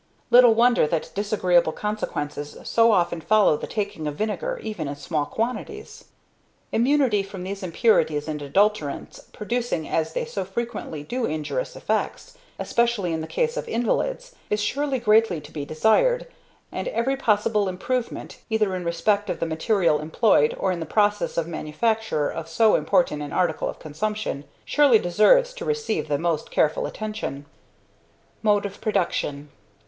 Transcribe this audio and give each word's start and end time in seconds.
Little 0.31 0.55
wonder 0.55 0.87
that 0.87 1.11
disagreeable 1.13 1.73
consequences 1.73 2.57
so 2.63 2.91
often 2.91 3.21
follow 3.21 3.55
the 3.55 3.67
taking 3.67 4.07
of 4.07 4.15
vinegar, 4.15 4.59
even 4.63 4.87
in 4.87 4.95
small 4.95 5.27
quantities! 5.27 6.05
Immunity 6.71 7.21
from 7.21 7.43
these 7.43 7.61
impurities 7.61 8.27
and 8.27 8.41
adulterants, 8.41 9.31
producing 9.31 9.87
as 9.87 10.13
they 10.13 10.25
so 10.25 10.43
frequently 10.43 11.03
do 11.03 11.27
injurious 11.27 11.75
effects, 11.75 12.35
especially 12.57 13.13
in 13.13 13.21
the 13.21 13.27
case 13.27 13.55
of 13.57 13.69
invalids, 13.69 14.33
is 14.49 14.59
surely 14.59 14.97
greatly 14.97 15.39
to 15.39 15.51
be 15.51 15.65
desired, 15.65 16.25
and 16.71 16.87
every 16.87 17.15
possible 17.15 17.69
improvement, 17.69 18.39
either 18.49 18.75
in 18.75 18.83
respect 18.83 19.29
of 19.29 19.39
the 19.39 19.45
material 19.45 19.99
employed 19.99 20.55
or 20.59 20.71
in 20.71 20.79
the 20.79 20.85
process 20.87 21.37
of 21.37 21.47
manufacture 21.47 22.27
of 22.27 22.49
so 22.49 22.73
important 22.73 23.21
an 23.21 23.31
article 23.31 23.69
of 23.69 23.77
consumption, 23.77 24.45
surely 24.65 24.97
deserves 24.97 25.53
to 25.53 25.63
receive 25.63 26.07
the 26.07 26.17
most 26.17 26.49
careful 26.49 26.87
attention. 26.87 27.45
MODE 28.41 28.65
OF 28.65 28.81
PRODUCTION. 28.81 29.49